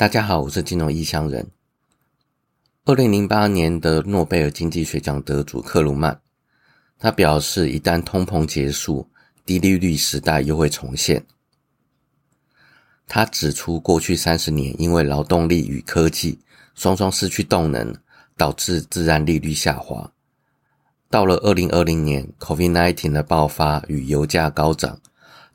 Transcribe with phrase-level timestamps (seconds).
[0.00, 1.46] 大家好，我是金融异乡人。
[2.86, 6.18] 二零零八年的诺贝尔经济学奖得主克鲁曼，
[6.98, 9.06] 他表示，一旦通膨结束，
[9.44, 11.22] 低利率时代又会重现。
[13.06, 16.38] 他指出，过去三十年因为劳动力与科技
[16.74, 17.94] 双双失去动能，
[18.38, 20.10] 导致自然利率下滑。
[21.10, 24.98] 到了二零二零年，COVID-19 的爆发与油价高涨，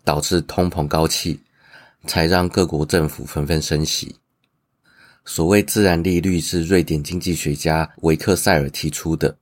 [0.04, 1.40] 导致通膨高企，
[2.06, 4.16] 才让各国政府纷纷升息。
[5.26, 9.36] 所谓自然利率是瑞典经济学家维克塞尔提出的。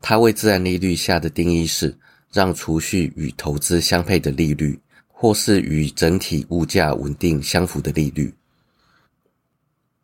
[0.00, 1.94] 他为自然利率下的定义是
[2.32, 8.32] 让储蓄与投资相配的利率，或是与整体物价稳定相符的利率。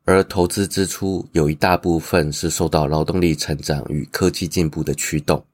[0.04, 5.44] 而投资支出有一大部分是受到劳动力成长与科技进步的驱动。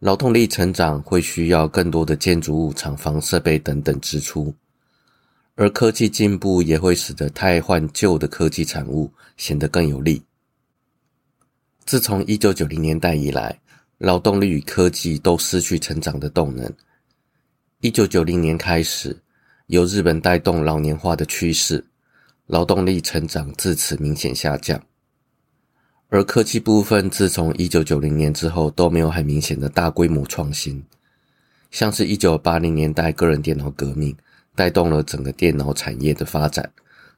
[0.00, 4.54] 劳动力成长会需要更多的建筑物、厂房、设备等等支出。
[5.56, 10.20] 而科技进步也会使得汰换旧的科技产物显得更有利。
[11.84, 13.56] 自从一九九零年代以来，
[13.98, 16.72] 劳动力与科技都失去成长的动能。
[17.80, 19.16] 一九九零年开始，
[19.68, 21.84] 由日本带动老年化的趋势，
[22.46, 24.82] 劳动力成长自此明显下降。
[26.08, 30.82] 而科技部分自从一九九零年之后都没有很明显的大规模创新，
[31.70, 34.16] 像是一九八零年代个人电脑革命。
[34.54, 36.72] 带动了整个电脑产业的发展，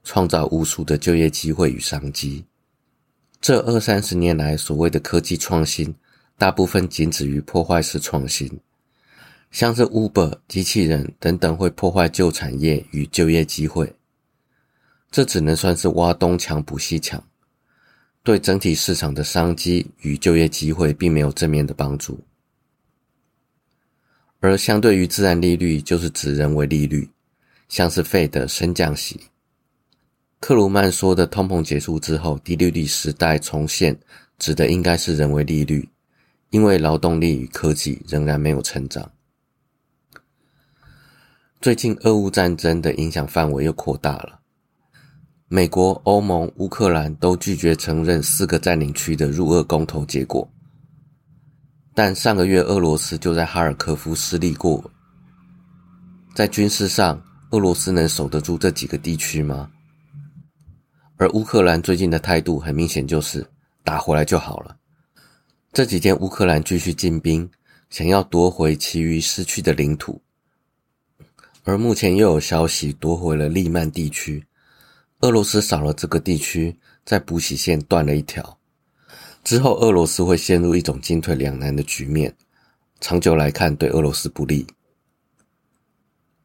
[0.05, 2.45] 创造无数的就业机会与商机。
[3.41, 5.95] 这二三十年来，所谓的科技创新，
[6.39, 8.51] 大部分仅止于破坏式创新，
[9.51, 13.95] 像是 Uber、机器人等等，会破坏旧产业与就业机会。
[15.11, 17.23] 这只能算是挖东墙补西墙，
[18.23, 22.19] 对整体市场的商机与就业机会并没有正面的帮助。
[24.41, 27.09] 而相对于自然利率，就是指人为利率。
[27.69, 29.21] 像是费的升降息，
[30.39, 33.99] 克鲁曼说的通膨结束之后，低利率时代重现，
[34.39, 35.89] 指的应该是人为利率，
[36.51, 39.11] 因为劳动力与科技仍然没有成长。
[41.61, 44.39] 最近俄乌战争的影响范围又扩大了，
[45.49, 50.49] 美国、欧盟、乌克兰都拒绝承认四个占领区的入俄公投结果，
[51.95, 54.89] 但上个月俄罗斯就在哈尔科夫失利过，
[56.33, 57.21] 在军事上。
[57.51, 59.71] 俄罗斯能守得住这几个地区吗？
[61.17, 63.47] 而乌克兰最近的态度很明显，就是
[63.85, 64.77] 打回来就好了。
[65.73, 67.49] 这几天乌克兰继续进兵，
[67.89, 70.21] 想要夺回其余失去的领土。
[71.63, 74.45] 而目前又有消息夺回了利曼地区，
[75.21, 78.59] 俄罗斯少了这个地区，在补给线断了一条，
[79.45, 82.35] 之后俄罗斯会陷入一种进退两难的局面，
[83.01, 84.67] 长久来看对俄罗斯不利。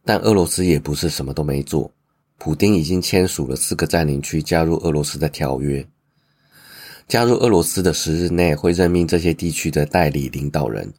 [0.04, 1.92] 但俄罗斯也不是什么都没做，
[2.38, 5.86] 普丁已经签署了四个占领区加入俄罗斯的条约。
[7.08, 10.92] 加入俄罗斯的十日内会任命这些地区的代理领导人。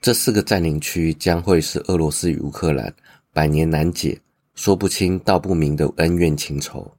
[0.00, 2.94] 这四个占领区将会是俄罗斯与乌克兰
[3.32, 4.20] 百年难解、
[4.54, 6.90] 说不清道不明的恩怨情仇，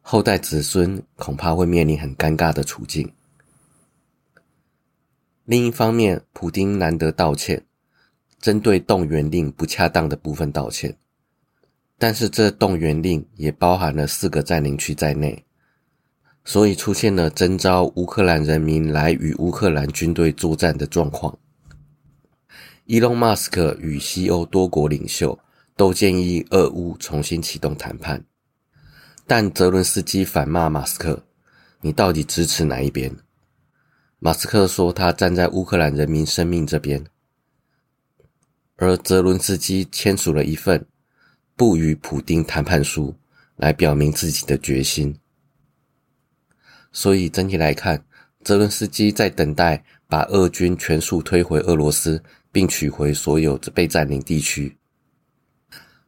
[0.00, 3.12] 后代子孙恐怕会面临很尴尬的处境。
[5.44, 7.64] 另一方面，普丁难得道歉。
[8.40, 10.96] 针对动员令不恰当的部分道歉，
[11.98, 15.44] 但是这动员令也包含了四个占领区在内，
[16.44, 21.36] 所以出现了征召乌克兰人民来与乌克兰军队作战的状况。
[22.84, 25.36] 伊隆马斯克与西欧多国领袖
[25.74, 28.24] 都建议俄乌重新启动谈判，
[29.26, 31.24] 但泽伦斯基反骂马斯克
[31.82, 33.12] ：“你到底支持哪一边？”
[34.20, 37.04] 马斯克说：“他站在乌克兰人民生命这边。”
[38.76, 40.86] 而泽伦斯基签署了一份
[41.56, 43.14] 不与普丁谈判书，
[43.56, 45.18] 来表明自己的决心。
[46.92, 48.04] 所以整体来看，
[48.44, 52.22] 泽伦斯基在等待把俄军全数推回俄罗斯，
[52.52, 54.76] 并取回所有被占领地区。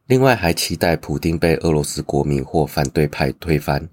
[0.05, 3.89] 另外，还期待普丁被俄罗斯国民或反对派推翻。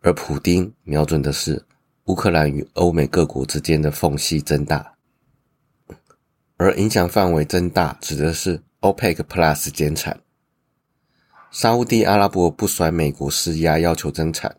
[0.00, 1.64] 而普丁瞄准的是
[2.04, 4.94] 乌克兰与欧美各国之间的缝隙增大。
[6.62, 10.20] 而影响范围增大，指的是 OPEC Plus 减产。
[11.50, 14.56] 沙地阿拉伯不甩美国施压，要求增产，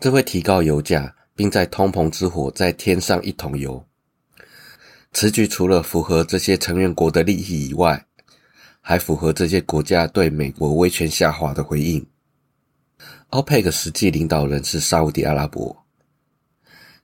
[0.00, 3.86] 这会提高油价，并在通膨之火再添上一桶油。
[5.12, 8.06] 此举除了符合这些成员国的利益以外，
[8.80, 12.06] 还符合这些国家对美国威权下滑的回应。
[13.30, 15.85] OPEC 实际领导人是沙地阿拉伯，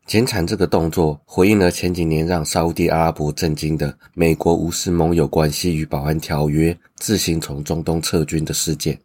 [0.05, 8.99] 减产这个动作回应了前几年让沙地阿拉伯震惊的美国无视盟友关系与保安条约，自行从中东撤军的事件，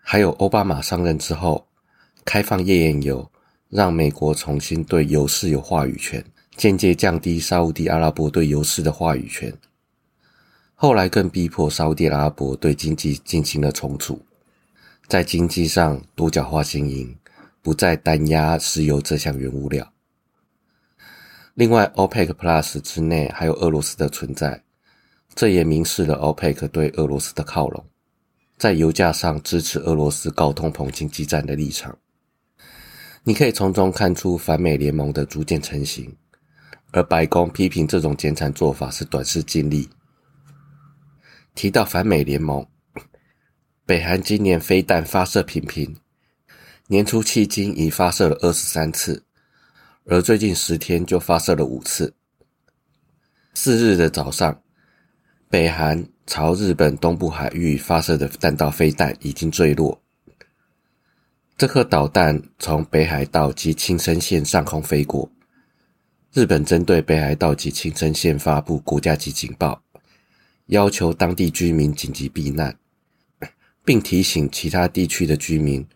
[0.00, 1.66] 还有奥巴马上任之后
[2.24, 3.28] 开放页岩油，
[3.68, 6.24] 让美国重新对油市有话语权，
[6.56, 9.52] 间接降低沙地阿拉伯对油市的话语权。
[10.74, 14.22] 后来更逼迫沙地阿拉伯对经济进行了重组，
[15.08, 17.14] 在经济上多角化经营。
[17.68, 19.92] 不再单压石油这项原物料。
[21.52, 24.64] 另外，OPEC Plus 之内还有俄罗斯的存在，
[25.34, 27.84] 这也明示了 OPEC 对俄罗斯的靠拢，
[28.56, 31.94] 在油价上支持俄罗斯高通膨经济战的立场。
[33.22, 36.16] 你可以从中看出反美联盟的逐渐成型，
[36.92, 39.86] 而白宫批评这种减产做法是短视尽力。
[41.54, 42.66] 提到反美联盟，
[43.84, 45.94] 北韩今年飞弹发射频频。
[46.90, 49.22] 年初迄今已发射了二十三次，
[50.06, 52.14] 而最近十天就发射了五次。
[53.52, 54.62] 四日的早上，
[55.50, 60.00] 北韩朝日本东部海域发射的弹道飞弹已经坠落。
[61.58, 65.30] 这颗导弹从北海道及青森县上空飞过，
[66.32, 69.82] 日本针对北海道及青森县发布国家级警报，
[70.68, 72.78] 要求当地居民紧急避难，
[73.84, 75.86] 并提醒其他地区的居民。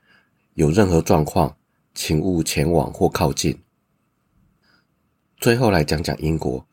[0.54, 1.56] 有任何状况，
[1.94, 3.58] 请勿前往或靠近。
[5.38, 6.66] 最后来讲讲英国。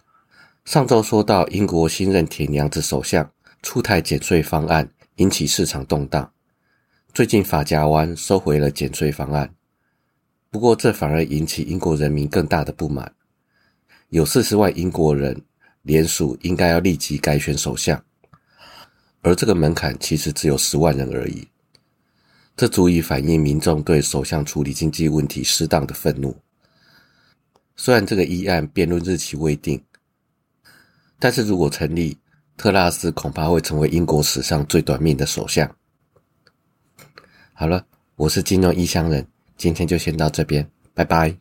[0.65, 3.31] 上周说到，英国新任铁娘子首相
[3.63, 6.31] 出台减税方案，引起市场动荡。
[7.13, 9.55] 最近法家湾收回了减税方案，
[10.51, 13.15] 不过这反而引起英国人民更大的不满。
[14.09, 15.41] 有四十万英国人
[15.83, 18.03] 联署，应该要立即改选首相，
[19.21, 21.47] 而这个门槛其实只有十万人而已。
[22.59, 26.35] 这足以反映民众对首相处理经济问题失当的愤怒。
[27.77, 29.81] 虽然这个议案辩论日期未定，
[31.17, 32.17] 但是如果成立，
[32.57, 35.73] 特拉斯恐怕会成为英国史上最短命的首相。
[37.53, 37.85] 好了，
[38.17, 39.25] 我是金融异乡人，
[39.55, 41.33] 今天就先到这边，拜拜。